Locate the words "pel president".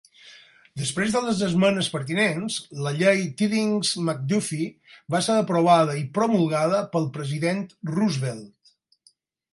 6.97-7.65